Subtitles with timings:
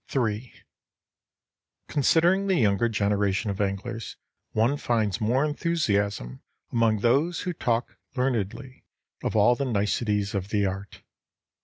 [0.15, 0.51] III
[1.87, 4.17] Considering the younger generation of anglers,
[4.51, 8.83] one finds more enthusiasm among those who talk learnedly
[9.23, 11.03] of all the niceties of the art.